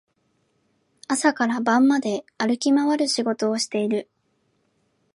[1.07, 4.09] 朝から晩まで歩き回る仕事をしている